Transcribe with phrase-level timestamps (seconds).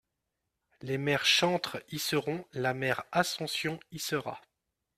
[0.81, 4.41] Les mères chantres y seront, la mère Ascension y sera.